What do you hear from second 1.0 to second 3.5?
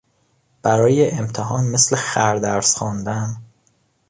امتحان مثل خر درس خواندن